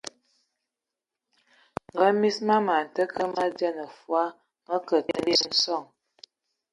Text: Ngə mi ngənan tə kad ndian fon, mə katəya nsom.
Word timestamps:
Ngə 1.93 2.07
mi 2.19 2.29
ngənan 2.37 2.85
tə 2.93 3.03
kad 3.13 3.29
ndian 3.47 3.77
fon, 3.99 4.27
mə 4.67 4.75
katəya 4.87 5.39
nsom. 5.49 5.83